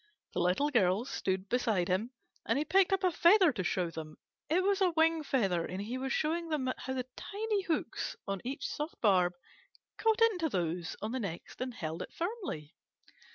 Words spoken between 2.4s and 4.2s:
and he picked up a feather to show them.